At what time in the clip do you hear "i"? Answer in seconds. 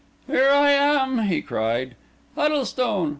1.19-1.25